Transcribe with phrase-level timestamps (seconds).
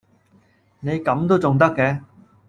[0.79, 2.01] 你噉都重得嘅